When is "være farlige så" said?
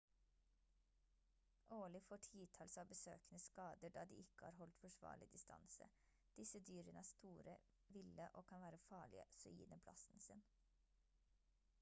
8.67-9.53